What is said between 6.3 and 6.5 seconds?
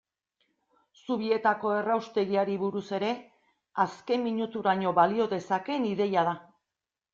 da.